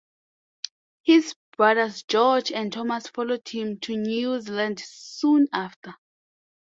His 1.03 1.35
brothers 1.55 2.01
George 2.01 2.51
and 2.51 2.73
Thomas 2.73 3.05
followed 3.05 3.47
him 3.47 3.79
to 3.81 3.95
New 3.95 4.41
Zealand 4.41 4.79
soon 4.83 5.45
after. 5.53 5.93